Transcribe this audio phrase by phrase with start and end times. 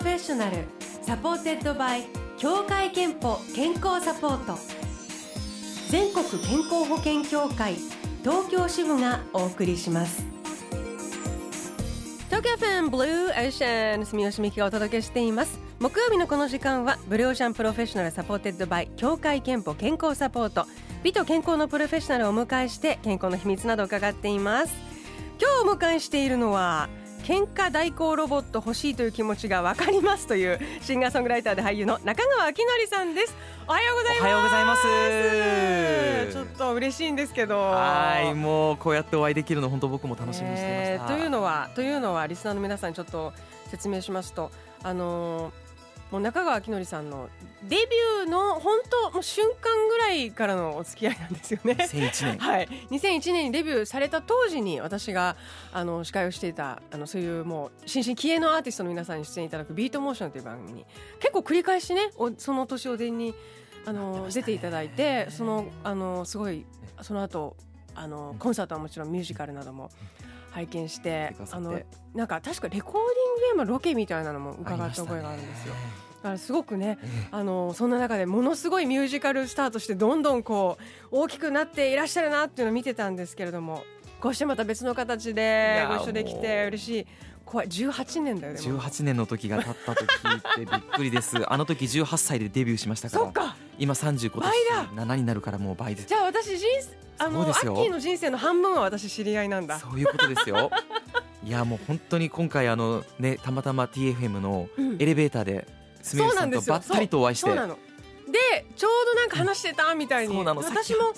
[0.00, 0.64] Professional
[1.02, 2.04] supported by
[2.38, 4.58] 協会けんぽ健康サポート。
[5.90, 7.74] 全国健康保険協会
[8.22, 10.24] 東京支部がお送りします。
[12.28, 15.60] 東京 FM Blue Ocean 住吉美紀がお届けしています。
[15.80, 20.64] 木曜日のこの時間は Blue Ocean Professional supported by 協会けんぽ健康サポート。
[21.02, 24.72] 美と健康のプロフェッショナルをお迎えして健康の秘密などを伺っています。
[25.38, 26.88] 今日お迎えしているのは
[27.24, 33.34] 喧嘩代行ロボット欲しいという気持ちが分かりますというシンガーソングライターで俳優の中川明則さんです。
[33.68, 34.20] おはようございます。
[34.20, 34.76] おはようございま
[36.26, 36.32] す。
[36.32, 37.58] ちょっと嬉しいんですけど。
[37.58, 43.32] はいもうこうやってお会いできるの本当僕も楽しみにしてました、えーというのはというのはリスナーの皆さんにちょっと
[43.68, 44.50] 説明しますと
[44.82, 45.52] あのー
[46.10, 47.28] もう中川明則さんの
[47.62, 51.74] デビューの本当もう瞬間ぐらいからのお付き合いなんですよね。
[51.74, 52.38] 2001年。
[52.40, 55.36] はい、2001年にデビューされた当時に私が
[55.72, 60.86] あの司会をしていたあのそういうもう新進気鋭のアーティストの皆さんに出演いただく「ビートモーション」という番組に
[61.20, 63.34] 結構繰り返しねおその年お出に
[63.86, 66.66] あの、出ていただいてそのあのすごい
[67.00, 67.56] その後
[67.94, 69.90] あのコンサートはもちろんミュージカルなども
[70.50, 71.80] 拝見してあの
[72.14, 75.74] なんか確かレコーディング現場ロケみたいなのも伺った覚えがあるんですよ。
[76.22, 76.98] だからすごくね、
[77.30, 83.84] あのそんな中でものすごいミュージカルスタートしてどんどんこう大きくなっていらっしゃるなっていうのを見てたんですけれども
[84.20, 87.06] こうしてまた別の形でご一緒できて嬉しい。
[87.46, 87.68] 怖い。
[87.68, 91.36] 18年だよでも18年の時が経ったと聞いてびっくりです。
[91.50, 93.24] あの時18歳でデビューしましたから。
[93.24, 96.08] そっか今30今倍だ年7になるからもう倍です。
[96.08, 99.78] じゃあ私人生あのアッキーの人生の半分は私知り合いなんだ。
[99.78, 100.70] そういうことですよ。
[101.42, 104.96] いやもう本当に今回あのねたまたま TFM のうん。
[105.00, 105.66] エレベーターで
[106.02, 107.50] 住吉さんとばったりとお会いして。
[107.50, 107.56] で
[108.76, 110.60] ちょうどなんか話してたみたいに、そうなの。
[110.60, 111.12] 私も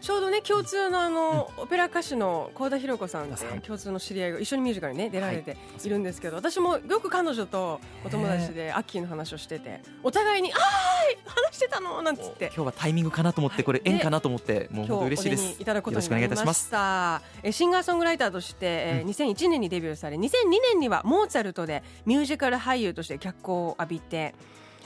[0.00, 3.28] ちょうどね共通のあの、オペラ歌手の幸田博子さんっ
[3.62, 12.46] 共通の知り合いが一緒にミュージカルにね出られてはいいるんですけど、私もよく彼女とお友達でアッキーの話をしててお互いに「あーい話してたの!」なんつって。
[12.46, 15.42] 今日はタイミングかなと思ってこれはい縁かなと思ってもう本当嬉しいです。
[15.42, 16.66] にいただくことよろしくおになりま願いいたします。
[16.66, 20.28] したえシンガーソングライターとして、えー2001年にデビューされ2002
[20.72, 24.34] 年にはモーツァルトでミュージカル俳優として脚光を浴びて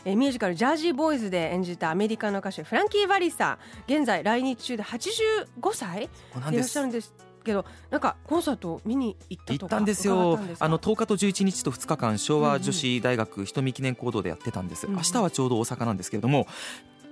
[0.05, 6.01] えーミュージカル「ジャージーボーイズ」で演じたアメリカの歌手フランキー・バリさん現在来日中で85歳。
[6.01, 6.09] で
[6.53, 14.99] いらっしゃるんですけどなんかコンサートを見に行った行とかったんです伺よあの10日と11日と2日間昭和女子大学瞳記念講堂でやってたんです、うんうん。
[14.99, 16.47] 明日はちょうど大阪なんですけれども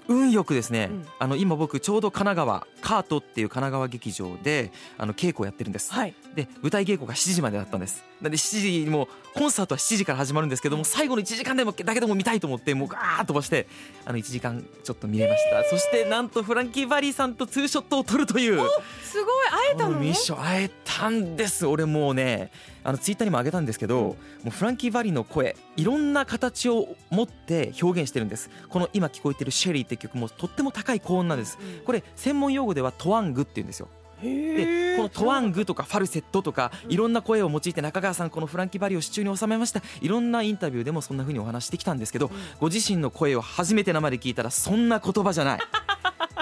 [0.09, 1.07] 運よくですね、うん。
[1.19, 6.15] あの今僕ちょうど神奈川カートっていう神奈川劇場であの稽古をやってるんです、はい。
[6.35, 8.03] で舞台稽古が7時までだったんです。
[8.21, 13.67] なんで7時にもうコンサートは7時から始まるんですけども最後の1時間でもだけでも見たいと思ってもうガーッ飛ばして
[14.05, 18.61] あの1時間ちょっと見れました、そしてなんとフランキー・バリーさんとツーショットを撮るという。
[19.03, 19.49] すごい。
[19.51, 19.95] 会えたの？
[19.95, 20.69] こミッション会え
[20.99, 21.67] たんです。
[21.67, 22.51] 俺もうね
[22.85, 24.17] あのツイッターにも上げたんですけど、も
[24.47, 28.51] うフランキー・バリーの声いろんな形を持って表現してるんです。
[28.69, 31.59] この今聞こえてる「シェリー」って曲もとっても高い高音なんです。
[31.85, 33.89] これ専門用語ではトワングって言うんですよ。
[34.23, 39.83] でこのトワングとかファルセットとかいろんな声を用いて中川さんこのフランキー・バリーを手中に収めました。
[40.01, 42.31] いろんなインタビューでもそんな風にお話してきたんですけど
[42.61, 45.61] ご自身の声を初めて生で聞いたらそんな言葉じゃない。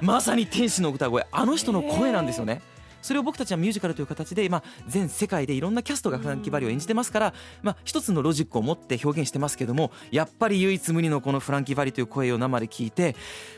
[0.03, 1.27] まさに天使の歌声。
[1.33, 2.61] あの人の声なんですよね
[3.03, 13.17] それを僕たちはミュージカルという形で、まあ、全世界でいろんなキャストがフランキー・バリを演じてますから、まあ、一つのロジックを持って表現してますけどもやっぱり唯一無二のこのフランキー・バリという声を生で聞いて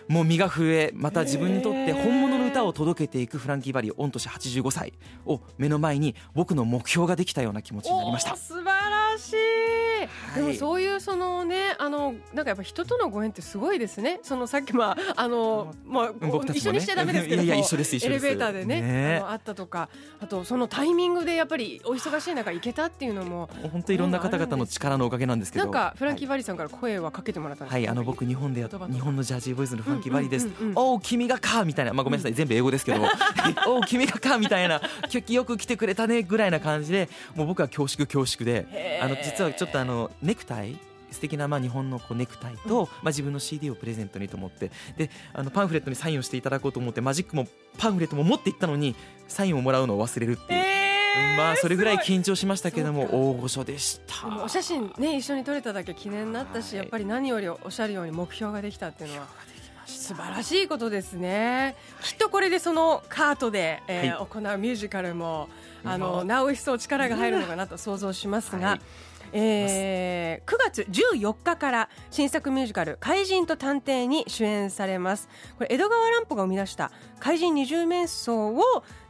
[0.08, 4.92] もう身が震えまた自分にとって本物の歌を届けていくフランキー・バリ御年85歳
[5.26, 8.36] を目の前に僕の目標ができたような気持ちになりました。
[8.36, 9.81] 素晴らし、い
[10.34, 14.20] でもそういうそのねあのなんかやっぱ人とのご縁ってすごいですね。
[14.22, 16.44] そのさっきまああのまあ、ね。
[16.54, 18.26] 一緒にしちゃダメですけどいやいや一緒です一緒です。
[18.26, 19.16] エレベーターでねね。
[19.16, 19.88] あのあったとか
[20.20, 25.64] あとそのタイミングでやっぱりお忙しい中行けたっていうのも本当いろんな方々の力のおかげなんですけど。
[25.64, 27.76] なんかフランキー・バリーさんから声はかけてもらったんですか？
[27.76, 30.46] はい、あの僕日本で日本のジャージーボーイズのフランキー・バリーです。
[30.46, 30.72] うんうん。
[30.76, 31.92] おお君がかみたいな。
[31.92, 32.34] まあごめんなさい。
[32.34, 33.02] 全部英語ですけど、
[33.68, 34.80] おお君がかみたいな。
[35.22, 40.78] きよく来てくれたねぐらいな感じでもう僕は恐縮恐縮であの実はちょっとあのネクタイ
[41.10, 47.46] 素敵なまあ日本のこうネクタイと、まあ自分の CD をプレゼントにと思ってであのパンフレットにサインをしていただこうと思ってマジックも
[47.78, 48.96] パンフレットも持って行ったのに
[49.28, 50.82] サインをもらうのを忘れるっていう、えー
[51.36, 54.42] まあそれぐらい緊張しましたけども大御所でした。
[54.42, 56.84] お写真ね一緒に撮れただけ記念になったし、はい。
[56.84, 59.28] やっぱり何よりおっしゃるように目標ができたっていうのは
[59.84, 65.48] 素晴らしいことですね、きっとこれでそのカートで、えーは行うミュージカルも
[65.84, 68.80] あうのわなお一層力が入るのかなと想像しますが、はい
[69.32, 75.28] えー9月14日から新作ミュージカル「怪人と探偵」に主演されます。
[75.56, 76.90] これ江戸川乱歩が生み出した
[77.20, 78.62] 怪人二十面相を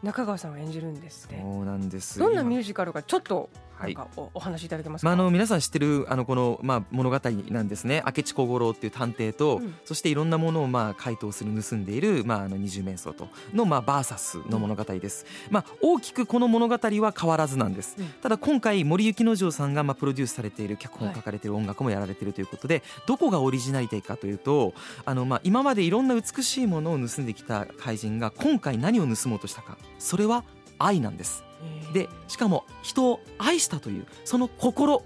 [0.02, 1.40] 中川さんが演じるんですって。
[1.40, 3.48] そうなんですどんなミュ今ージカルかちょっと
[3.82, 7.18] なんかお,、お話しいただけますか、まあ、あの皆さん知ってるあのこの、まあ、物語
[7.48, 8.02] なんですね。
[8.06, 9.74] 明智小五郎っていう探偵と、うん。
[9.84, 18.06] そしていろんなものをまあ回答する盗んでいる、まあ、あの二重面相との、まあ、バーサスの物語です、まあ、大きくこの物語は変わらずなんです、うん。
[18.20, 24.74] ただ今回森幸之丞さんがまあプロデュースされている脚本を書かれている音楽もやられているということで、どこがオリジナリティかというと
[25.04, 29.76] あのまあ今までいろんな美しいものを盗んできた怪人が今回何を盗もうとしたか。
[29.98, 30.44] それは
[30.84, 31.44] 愛なんです。
[31.62, 31.90] え。
[31.90, 35.02] ーでしかも人を愛したというその心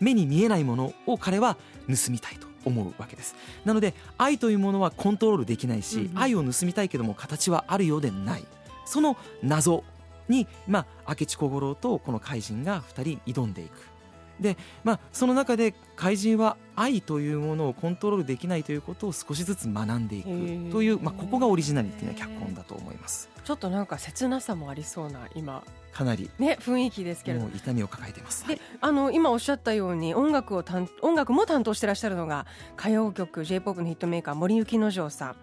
[0.00, 1.56] 目に見えないものを彼は
[1.88, 3.34] 盗みたいと思うわけです。
[3.64, 8.44] なので愛というものはコントロールできないし、愛を盗みたいけども形はあるようでない。
[8.84, 9.84] その謎
[10.28, 13.95] に、まあ、明智小五郎とこの怪人が2人挑んでいく
[14.40, 23.30] で、まあ、その中で怪人は愛というものをコントロールできないということを少しずつ学んでいくという、まあ、ここがオリジナリティな脚本だと思います。
[23.44, 25.62] ちょっとなんか切なさもありそうな今。
[25.92, 26.30] かなり。
[26.38, 27.46] ね雰囲気ですけれど。
[27.46, 28.46] も痛みを抱えています。
[28.46, 32.46] であの今おっしゃったように音楽を担音楽も担当してらっしゃるのが
[32.78, 35.36] 歌謡曲 j p o p のヒットメーカー森幸之丞さん、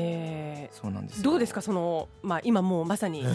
[0.00, 3.34] えそうなんですー、どうですかその、まあ、今もうまさにあの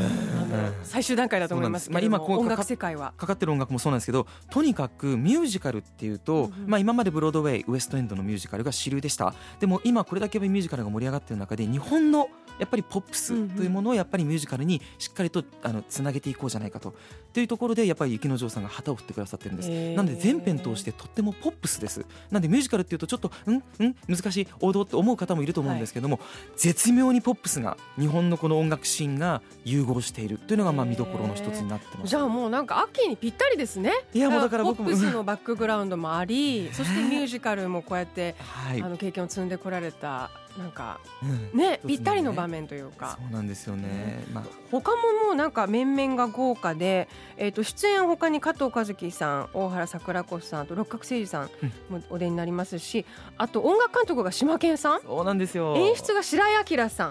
[0.83, 3.13] 最終段階だと思いますけれどまあ今こう音楽世界は。
[3.17, 6.69] かかってる音楽もそうなんですけどとにかくミュージカルっていうと、うんうん。
[6.69, 9.33] まあ、今までブロードウェイウエストエンドのミュージカルが主流でした。
[9.59, 16.93] でも今これだけミュージカルが盛り上がってる中で日本のやっぱりポップスというものをやっぱりミュージカルにしっかりとあのつなげていこうじゃないかと。
[17.33, 19.69] というところでやっぱり雪之丞さんが旗を振ってくださってるんです。
[19.95, 22.05] なので全編通してとってもポップスです。
[22.29, 26.19] なんでミュージカルっていうとちょっとうんうん難しい王道って思う方もいると思うんですけども、
[26.55, 30.37] 絶妙にポップスが日本のこの音楽シーンが融合している。
[30.37, 32.09] というのがまあ見どころの一つになってます。
[32.09, 33.93] じゃあもうなんか秋にぴったりですね。
[34.13, 38.81] いやもうだから僕もポップスのバックグラウンドもあり、そしてミュージカルもこうやって、 はい。
[38.81, 43.17] あの経験を積んでこられたなんかうんねぴったりの場面というか。
[43.19, 44.23] そうなんですよね。
[44.33, 47.07] まあ、他ももうなんか面々が豪華で、
[47.37, 51.49] えー、と出演他に加藤和樹さん大原桜子さんあと六角誠児さん
[51.89, 53.05] もお出になりますし、
[53.37, 55.75] あと音楽監督が島健さんそうなんですよ。
[55.75, 57.07] 演出が白井明さ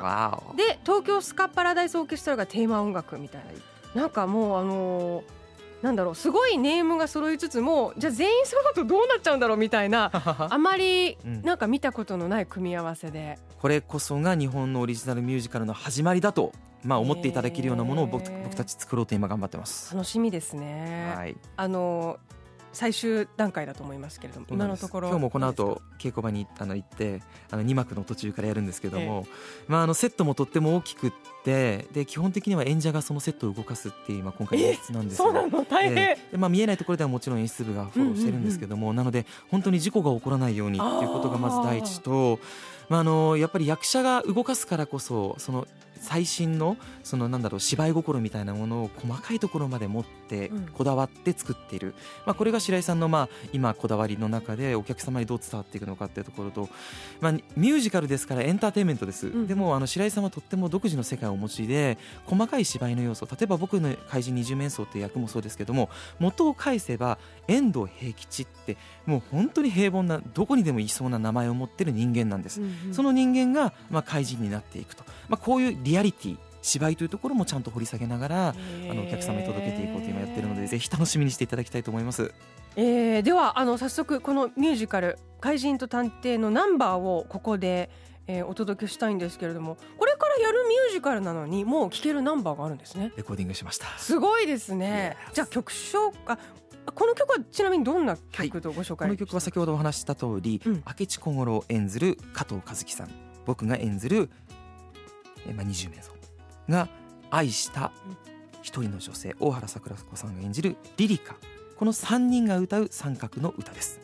[0.52, 0.56] ん。
[0.56, 3.42] で東京スカパラダイスオーケストラがテーマ音楽みたい
[3.94, 5.41] ななんかもうあのー
[5.82, 10.10] なんだろうすごいネームが揃いつつもじゃあ全員揃うとどうなっちゃうんだろうみたいな
[10.48, 16.52] あまりうんなんか見たことのない組み合わせで、これこそが日本のオリジナルミュージカルの始まりだと、
[16.84, 19.94] まあ、思っていただけるようなものを僕僕たち作ろうと今頑張ってます。
[19.94, 21.12] 楽しみですね。
[21.16, 21.36] はい。
[21.56, 22.18] あの
[22.72, 25.08] 最終段階だと思いますけれども今のところ。
[25.08, 29.26] 今日もこのどう後稽古場にあの行ってあの2幕の途中からやるんですけども、
[29.68, 31.12] まあ、あのセットもとっても大きくっ
[31.44, 35.64] てで基本的には演者がそのセットを動かすっていう、まあ、今回の演出なんですよそうなの？
[35.64, 42.38] 大変、まあ、見えないところではもちろん演出部がフォローしてるんですけども、なので本当に事故が起こらないようにっていうことがまず第一と、
[42.88, 45.66] まあ、あのやっぱり役者が動かすからこそその
[46.02, 50.66] 最新のそのなんだろう芝居心みたいなものを細かいところまで持ってうん。
[50.72, 51.94] こだわって作っている、
[52.24, 56.68] まあ、これが白井さんのまあ今こだわりの中でお客様にどう伝わっていくのかっていうところと、
[57.20, 59.46] まあ、ミュージカルですからエンターテインメントです、ん。
[59.46, 68.76] でもあの白井さんはとっても独自の世界をお持ちで細かい芝居の要素例えば僕の怪人二十面相っていう役もそうですけども元を返せば遠藤平吉って
[69.06, 72.94] もう本当に平凡などこにでもいそうな名前を持ってる人間なんです、うんうん。
[72.94, 78.54] その人間がまあ怪人になっていくと、まあ、こういうリアリティ芝居というところもちゃんと掘り下げながらあ
[78.94, 82.32] のお客様に届けていこうと今やってるのでぜひ楽しみにしていただきたいと思います。
[82.76, 87.90] えーではあの早速このミュージカル「怪人と探偵」のナンバーをここで、
[88.26, 93.12] えーお届けしたいんですけれどもこれからやるミュージカルなのにもう聴けるナンバーがあるんですね。
[93.16, 93.86] レコーディングしました。
[93.98, 95.18] すごいですね。
[95.34, 96.38] じゃあ曲紹介
[96.94, 100.82] この曲はちなみにどんな曲とご紹介、この曲は先ほどお話しした通り、うん。
[100.98, 103.10] 明智小五郎を演ずる加藤和樹さん。
[103.44, 104.61] 僕が演ずる、え
[105.54, 106.12] まあ、20名像
[106.68, 106.88] が
[107.30, 107.92] 愛した
[108.62, 111.36] 一人の女性大原桜子さんが演じるリリカ。
[111.76, 114.00] この3人が歌う三角の歌です。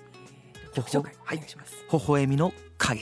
[0.74, 1.36] 曲紹介おはい。
[1.36, 3.00] 願いします、微笑みの影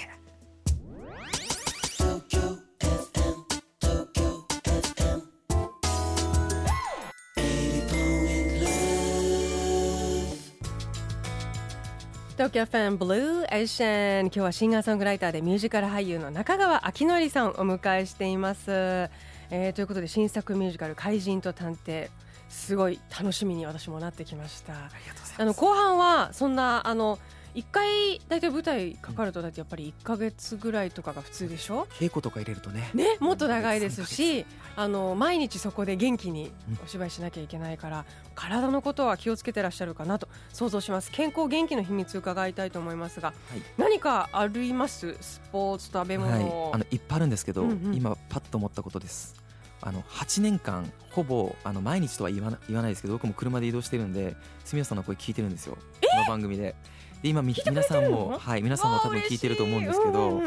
[12.37, 22.11] 東京ファンブルーエーシャン今日はシンガーソングライターでミュージカル俳優の中川明則さんをお迎えしています、えーということで新作ミュージカル怪人と探偵。
[22.49, 24.73] すごい楽しみに私もなってきました。
[24.75, 25.35] ありがとうございます。
[25.39, 27.19] あの後半はそんなあの
[27.57, 31.89] 一回大体舞台かかるとだってやっぱり1か月ぐらいとかが普通でしょ？
[31.99, 32.91] 稽古とか入れるとね。
[32.93, 34.45] ねもっと長いですし3
[34.77, 41.11] ヶあの毎日そこで元気にうんお芝居しなきゃいけないから、体のことは気をつけてらっしゃるかなと想像します。
[41.11, 43.63] 健康元気の秘密伺いたいと思いますが、はい。
[43.79, 45.17] 何かあります？
[45.23, 47.95] スポーツ食べ物、はい、あのいっぱいあるんですけど、うんうん。
[47.95, 49.35] 今パッと思ったことです。
[49.81, 55.79] あの8年間ほぼあの毎日とは言わな言わないですけど僕も車で移動してるんで住吉さんの声聞いてるんですよ。
[56.03, 56.75] この番組で。
[57.23, 60.43] で今皆さんもはい皆さんも多分聞いてると思うんですけど、わ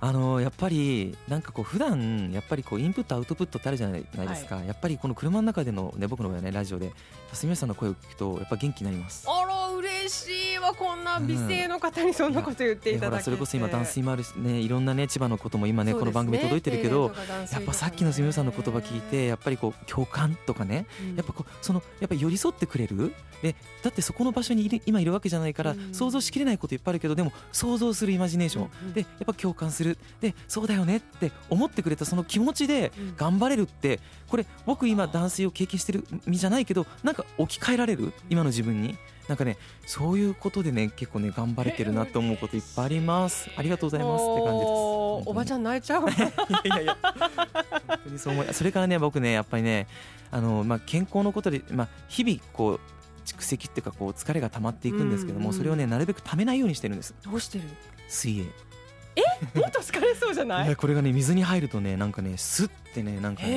[0.00, 6.92] あのやっぱりなんかこう普段やっぱりこうインプットアウトプットってあるじゃないですか、やっぱりこの車の中でのね僕の場合はねラジオで
[7.32, 9.26] 住吉さんの声を聞くとやっぱ元気になります。
[9.26, 17.14] あら嬉しいわこんな美声の方にそんなこと言っていただけて、らそれこそ今断水もあるしねいろんなね千葉のことも今ねそうですこの番組届いてるけど、ね
[17.52, 21.16] やっぱさっきの住吉さんの言葉聞いてやっぱりこう共感とかねうん。
[21.16, 23.14] やっぱこうそのやっぱり寄り添ってくれる。
[23.42, 25.94] でだってそこの場所にいる今いるわけじゃないから、うん。
[25.94, 28.88] 想像しきれないこといっぱいあるけどでも想像するイマジネーション、うん。
[28.88, 29.98] うんでやっぱ共感する。
[30.20, 33.16] でそうだよねって思ってくれたその気持ちでうん。
[33.16, 38.12] 頑張れるってこれ僕今断水を経験してる身じゃないけどなんか置き換えられる？
[38.30, 38.96] 今の自分に
[39.28, 43.48] なんかねそういうことでね結構ね頑張れてるなって思うこといっぱいあります。
[43.56, 44.68] ありがとうございますって感じです。
[45.26, 46.02] おばちゃんん泣いちゃう。
[46.10, 49.86] いやいやいや本当にそう思いそれからね僕ねやっぱりね
[50.30, 52.80] あの、まあ、健康のことで、まあ、日々こう
[53.24, 57.14] 蓄積っていうかこう疲れが溜まっていくんですけども、うんうんそれをねなるべく溜めないようにしてるんです。
[57.24, 57.64] どうしてる？
[58.08, 58.44] 水泳。
[59.54, 60.68] もっと疲れそうじゃない？
[60.68, 63.48] ねこれがね水に入るとねなんかねスッてねなんかね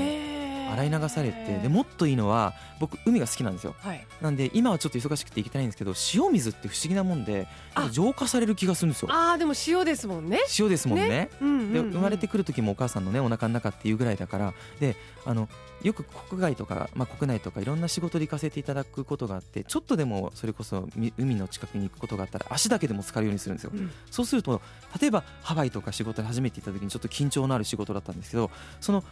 [0.72, 3.76] 洗い流されてでもっといいのは僕海が好きなんですよ。
[3.80, 4.06] はい。
[4.22, 7.48] なんで今はちょっと忙しくて行けてないんですけど塩水って不思議なもんで
[7.92, 9.10] 浄化される気がするんですよ。
[9.12, 10.40] あーでも塩ですもんね。
[10.58, 11.30] 塩ですもんね。
[11.42, 11.74] うんうんうん。
[11.74, 14.54] で生まれてくる時もお母さんのねお腹の中っていうぐらいだから。
[14.80, 14.96] で
[15.26, 15.50] あの
[15.84, 23.72] よく国外とか、まあ、国内とかいろんな仕事で行かせていただくことがあってちょっとでもそれこそみ海の近くに行くことがあったら足だけでも浸かるようにするんですよ。
[23.74, 23.92] うん。
[24.10, 24.62] そうすると
[25.00, 28.50] 例えばハワイとか仕事で初めて行った時にちょっと緊張のある仕事だったんですけど
[28.82, 29.04] その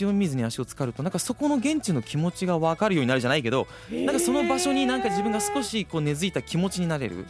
[0.00, 7.26] 塩水に足を浸かるとなんかそこの現地の気持ちが分かるようになるじゃないけどなんかその場所になんか自分が少しこう根付いた気持ちになれる。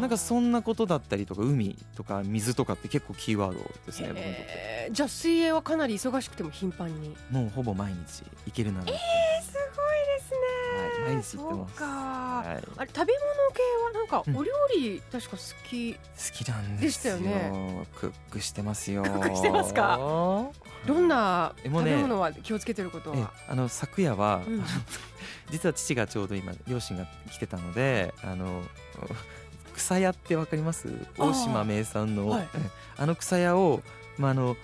[0.00, 4.42] なんかそんなことだったりとか海とか水とかって結構キーワードですね僕にとって。
[4.48, 7.16] へーじゃあ水泳はかなり忙しくても頻繁に？
[7.30, 9.33] もうほぼ毎日行けるなら、はい、すごいですね
[11.04, 11.84] 毎日行ってますそうか。
[11.86, 12.88] はい、あれ食べ物
[13.52, 14.36] 系はなんかうん。
[14.36, 15.98] お料理確か好き、好
[16.44, 17.16] きなんですよ。
[17.16, 17.86] でしたよね。
[17.96, 19.02] クックしてますよ。
[19.02, 19.98] クックしてますか？
[20.86, 24.64] どんな食べ物は気をつけてることえは、あの昨夜は、うん。
[25.50, 28.62] 実は父がちょうど今両親が来てたのであの
[29.74, 30.88] 草屋ってわかります？
[31.18, 32.48] 大島名産の、はい。
[32.54, 32.58] え
[32.96, 33.82] あの草屋を、
[34.18, 34.56] まあ、あの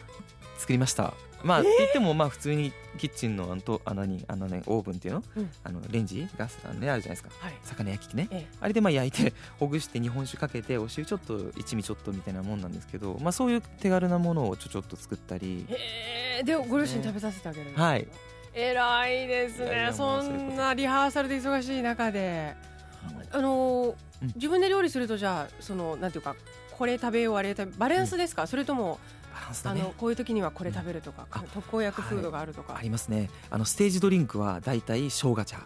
[0.59, 4.25] 作りましたまあ、って言ってもまあ普通にキッチンのあのとあの何？
[4.28, 5.50] あのねオーブンっていうの,、うん。
[5.64, 6.28] あのレンジ？
[6.37, 6.59] ガス？
[6.64, 7.44] あの、ね、あるじゃないですか。
[7.44, 7.54] はい。
[7.62, 8.28] 魚焼き器ね。
[8.30, 15.66] えあれでまあ焼いて ほぐして日本酒かけてお塩ちょっと一味ちょっとみたいなもんなんですけど、まあ、そういう手軽なものをちょちょっと作ったり。
[15.68, 18.06] えへえでご両親に食べさせてあげるはい。
[18.52, 19.90] 偉いですね。
[19.92, 22.54] そんなリハーサルで忙しい中で。
[23.32, 24.32] あのーうん。
[24.35, 26.37] 自分で料理するとじゃあそのなんていうか
[26.76, 28.99] これ食べようあれ食べバランスですか、それとも
[29.64, 33.30] あのこういう時にはこれ食べるとか、あ特効薬フードがあるとか、ありますね。
[33.50, 35.58] あのステージドリンクはだいたい生姜茶。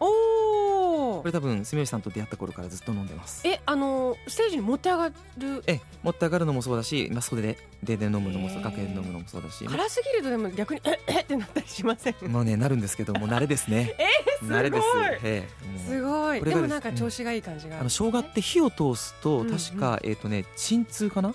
[0.00, 3.46] おおこれ多分住吉さんと出会った頃からずっと飲んでます。
[3.46, 5.08] えあのーステージに持って上が
[5.38, 5.62] る？
[5.66, 9.64] え持って上がるのもそうだし、まあ、袖ででで飲むのもそう楽屋で飲むのもそうだし。
[9.64, 12.14] 辛すぎるとでも逆にええってなったりしません？
[12.30, 13.94] もうねなるんですけどもう慣れですね。
[14.40, 14.58] すごい。
[14.58, 14.84] 慣れです
[15.22, 15.88] ええもう。
[15.88, 16.40] すごい。
[16.42, 19.58] でもなんか調子がいい感じがあの生姜って火を通すとうんうん。
[19.58, 21.34] 確か、えっ、とね鎮痛かな？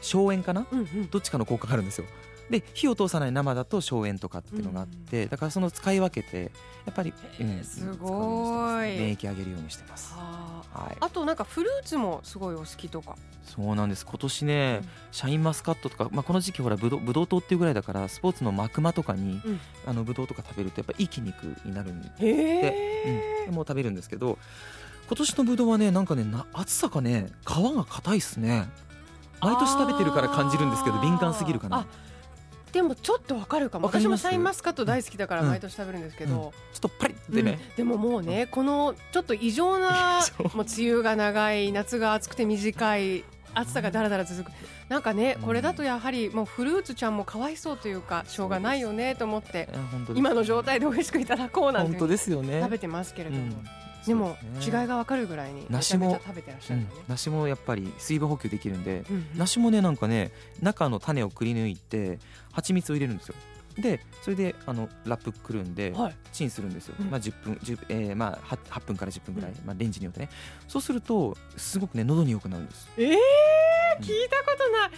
[0.00, 0.66] 消炎かな？
[0.70, 1.10] うんうん。
[1.10, 2.06] どっちかの効果があるんですよ。
[2.50, 6.50] で火を通さない生だと消炎とかっていうのがあって、だからその使い分けて
[6.86, 8.08] やっぱり、うんすご
[8.82, 8.98] い。
[8.98, 10.14] 免疫上げるようにしてます。
[10.16, 10.62] あ。
[10.74, 10.96] ーはい。
[10.98, 13.16] あとなんかフルーツもすごいお好きとか。
[13.44, 14.06] そうなんです。
[14.06, 14.88] 今年ね、うん。
[15.12, 19.60] シャインマスカットとか、まあ、この時期ほらブドウブドウ糖っていうぐらいだからスポーツの幕間とかに、うん。
[19.86, 24.38] あのブドウとか食べるとやっぱいい筋肉になるんで、へうん、もう食べるんですけど
[25.06, 28.68] 今年のブドウはねなんかねな暑さかね皮が硬いっすね
[29.40, 31.78] 毎年食べてるから感じるんですけど敏感すぎるかな。
[31.78, 31.86] あ
[32.72, 33.86] でもちょっとわかるかも。
[33.86, 35.48] 私もシャインマスカット大好きだからうん。
[35.48, 37.76] 毎年食べるんですけど、ちょっとパリッてね、うん。
[37.76, 40.20] でももうねこのちょっと異常な
[40.54, 44.52] もう梅雨が長い夏が暑くて短い暑さがだらだら続く。
[44.88, 45.46] なんかねうん。
[45.46, 49.68] これだとやはりもうフルーツちゃんもかわいそうというかしょうがないよねと思って
[50.14, 52.60] 今の状態で美味しくいただこうなん本当てですよね。
[52.60, 53.66] 食べてますけれども、うん
[54.08, 57.02] でも違いがわかるぐらいにめち梨もゃめちゃ食べてらっしゃうんるのね。
[57.08, 62.18] 梨もやっぱり水分補給できるんでうん梨もねなんかね中の種をくり抜いて
[62.52, 63.34] 蜂蜜を入れるんですよ。
[63.78, 66.16] でそれであのラップくるんではい。
[66.32, 67.10] チンするんですよ、うん。
[67.10, 69.56] まあ10分10、えーまあ 8, 8分から10分ぐらい、うん。
[69.64, 70.28] まあ、レンジによってね。
[70.66, 72.88] そうするとすごくね喉に良くなるんです。
[72.96, 73.12] えー、うん。
[74.04, 74.90] 聞いたことない。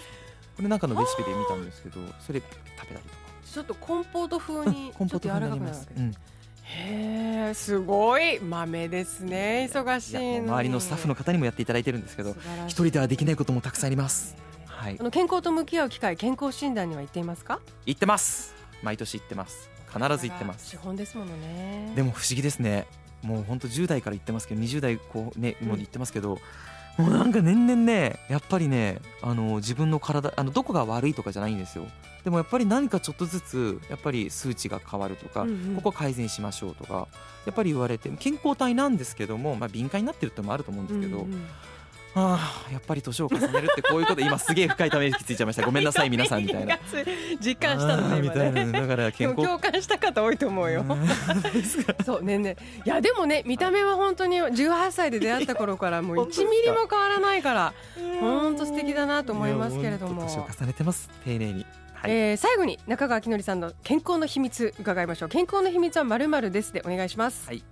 [0.56, 3.04] これなんかのレシピで見たんですけどそれ食べたりとか。
[3.52, 6.14] ちょっとコンポート風にちょっと柔らかくなるわけ、うん
[6.76, 8.40] へえすごい。
[8.40, 9.68] 豆ですね。
[9.70, 12.36] 忙しい周りのスタッフの方にもやっていただいてるんですけど
[12.66, 14.36] 一人ではできないこともたくさんあります。
[14.66, 14.96] はい。
[14.98, 17.60] あの健康と向き合う機会健康診断には行っていますか？
[17.86, 18.54] 行ってます。
[18.82, 19.68] 毎年行ってます。
[19.92, 20.70] 必ず行ってます。
[20.70, 21.92] 資本ですものね。
[21.96, 22.86] でも不思議ですね。
[23.22, 26.38] もう本当10代から行ってますけど20代こうねもう行ってますけど、
[27.00, 31.86] もうなんか年々ねやっぱりねあの自分の体あのどこが悪いとかじゃないんですよ。
[32.24, 35.76] でもやっぱり何かちょっとずつやっぱり数値が変わるとか、うんうん。
[35.76, 37.08] ここ改善しましょうとか
[37.46, 41.46] やっぱり言われて健康体なんですけども、まあ、敏感になってるってのもあると思うんですけど、うんうん
[42.14, 45.64] ああやっぱり年を重ねるってこういうこと今すげえ深いため息ついちゃいました。
[45.64, 46.78] ごめんなさい皆さんみたいな。
[47.40, 48.80] 実感したのね今ねたいな。
[48.80, 50.84] だからで健康も共感した方多いと思うよ。
[52.04, 52.56] そうねね。
[52.84, 56.50] いやでもね見た目は本当に18歳で出会った頃からもう1本当ですか。
[56.50, 57.74] ミリも変わらないから
[58.20, 60.22] 本当素敵だなと思いますけれども。
[60.22, 61.08] 年を重ねてます。
[61.24, 61.66] 丁寧に。
[61.94, 65.28] はい、えー最後に中川きのりさんの健康の秘密伺いましょう。
[65.28, 67.62] 健康の秘密はまるまるですでお願いします、はい。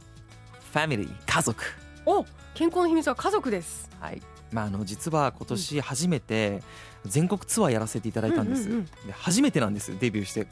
[0.73, 1.65] ファミリー家族
[2.09, 2.25] お
[2.55, 3.91] 健康の秘密は家族です。
[4.01, 4.23] はい。
[4.51, 6.63] まあ、あの実は今年初めて
[7.05, 8.85] 全国ツアーやらせていただいたんです、うんうんうん。
[8.85, 10.47] で初めてなんですデビューして。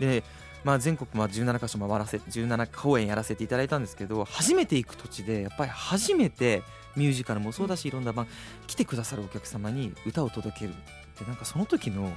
[0.00, 0.24] で、
[0.64, 6.64] まあ、全国まあ17カ所回らせ17公演やらせていただいたんですけど初めて行く土地でやっぱり初めて
[6.96, 8.26] ミュージカルもそうだしいろんな番
[8.66, 10.72] 来てくださるお客様に歌を届ける。
[10.72, 10.74] っ
[11.18, 12.12] てなんかその時の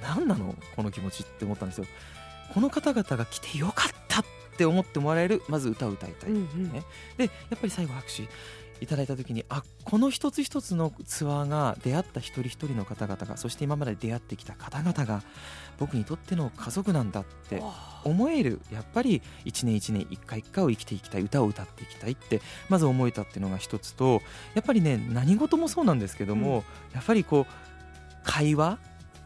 [0.00, 1.86] 何なのこの気持ちって思ったんですよ。
[2.52, 4.24] この方々が来てよかったっ
[4.56, 6.72] て思ってもらえるまず歌を歌いたい、うんうん。
[6.72, 6.82] ね。
[7.16, 8.22] でやっぱり最後拍手
[8.80, 15.22] いただいた時にあこの一つ一つのツアーが出会った一人一人の方々がそして今まで出会ってきた方々が
[15.78, 17.62] 僕にとっての家族なんだって
[18.04, 18.60] 思える。
[18.72, 24.22] やっぱり一年一年一回一回を生きていきたい歌を歌っていきたいってまず思えたっていうのが一つと
[24.54, 27.52] やっぱりね何事もそうなんですけども、やっぱりこう
[28.24, 28.78] 会話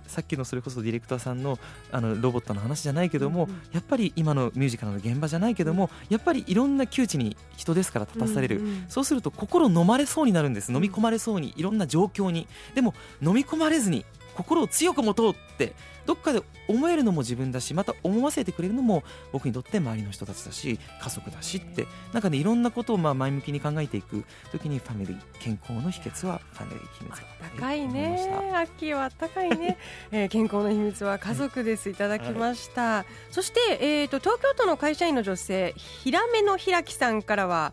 [0.09, 1.59] さっきのそれこそディレクターさんの
[1.93, 3.61] あのロボットの話じゃないけども、うんうん。
[3.73, 10.71] やっぱり今のミュージカルの現場じゃないけども、やっぱりいろんな窮地に人ですから立たされる、うんうんそうすると心飲まれそうになるんです。
[10.71, 12.47] うん飲み込まれそうにいろんな状況に。
[12.75, 14.05] でも飲み込まれずに
[14.39, 15.73] 心を強く持とうって
[16.07, 27.25] どっかで思えるのも自分だしまた思わせてくれるのも僕にとって周りの人たちだし家族だしってなんかねいろんなことをまあ前向きに考えていく時にファミリー健康の秘訣はファミリー秘密だ
[27.59, 28.55] 高いね。
[28.55, 29.77] 秋は高いね、
[30.13, 31.91] えー健康の秘密は家族です。
[31.91, 37.73] いただきました、そして、えー、と東京都の会社員の女性ひらめのひらきさんからは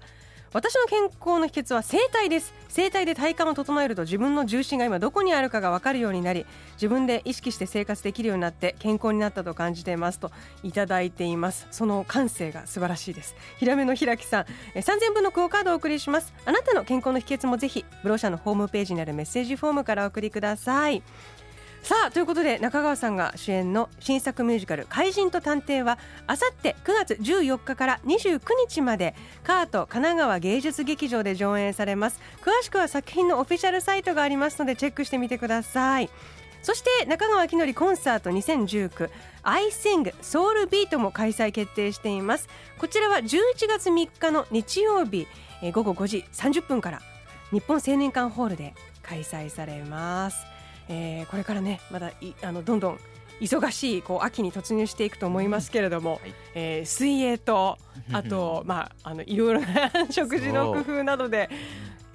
[0.56, 2.54] 私の健康の秘訣は整体です。
[2.70, 10.32] 整体で体幹を整えると自分の重心が今どこにあるかが分かるようになり自分で意識して生活できるようになって健康になったと感じていますと
[10.64, 11.68] いただいています。
[11.72, 13.36] その感性が素晴らしいです。
[13.58, 14.46] ひらめのひらきさん
[14.80, 16.34] 3000分のクオカードをお送りします。
[16.46, 21.04] あなたの健康の秘訣もぜひブローシャのホームページにあるメッセージフォームからお送りください。
[21.86, 32.20] さあということで中川さんが主演の新作ミュージカル「怪人と探偵」はあさって9月14日から29日までカート神奈川芸術劇場で上演されます。
[32.42, 36.10] 詳しくは作品のオフィシャルサイトがありますのでチェックしてみてください。
[36.64, 39.12] そして中川きのりコンサート2019
[39.44, 42.50] アイシングソウルビートも開催決定しています。
[42.80, 43.30] こちらは11
[43.70, 45.28] 月3日の日曜日
[45.72, 47.02] 午後5時30分から
[47.52, 50.38] 日本青年館ホールで開催されます、
[50.90, 53.00] えーこれからねまだいあのどんどん
[53.42, 56.34] 忙しいこう秋に突入していくと思いますけれども、はい。
[56.56, 57.78] えー水泳と
[58.14, 61.50] あとまああのいろいろな食事の工夫などで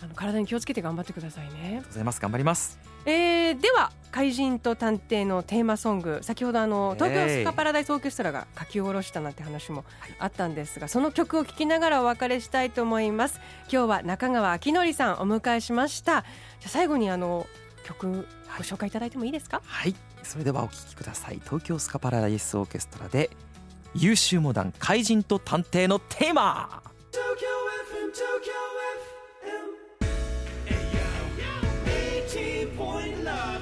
[0.03, 1.51] あの体に気をつけて頑張ってくださいね。
[1.63, 2.21] ありがとうございます。
[2.21, 2.79] 頑張ります。
[3.07, 6.19] えーでは「怪人と探偵」のテーマソング。
[6.23, 9.85] 先ほどあの東京スカパラダイスオーケストラが書き下ろしたなんて話も
[10.19, 13.41] あったんですがその曲を聴きながらお別れしたいと思います。
[13.73, 16.13] 今日は中川明則さんお迎えしました。
[16.13, 16.23] じゃ
[16.67, 17.47] あ最後にあの
[17.85, 23.31] 曲ご紹介いただいてもいいですか、はいそれではお聴きください東京スカパラダイスオーケストラで
[23.95, 27.49] 優秀モダン怪人と探偵のテーマ Tokyo
[27.89, 28.53] FM, Tokyo
[29.47, 29.81] FM.
[30.69, 31.01] Ayo.
[32.29, 33.61] 18 point love.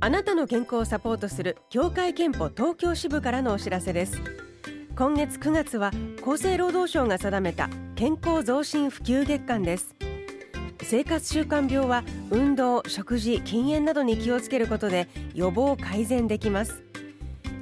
[0.00, 4.20] あなたの健康をサポートする協会憲法東京支部からのお知らせです
[4.94, 5.90] 今月9月は
[6.22, 9.96] 厚生労働省が定めた健康増進普及月間です。
[10.82, 16.82] 生活習慣病は運動食事禁煙などに気をつけることで予防改善できます。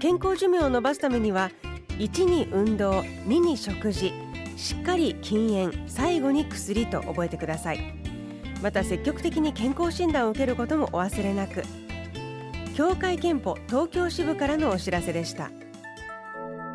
[0.01, 1.53] 健康寿命を延ばすためには
[1.99, 4.12] 1に運動2に食事
[4.57, 7.94] しっかり禁煙最後に薬と覚えてください。
[8.61, 11.62] また積極的に健康診断を受けることもお忘れなく。
[12.75, 15.53] 協会けんぽ東京支部からのお知らせでした。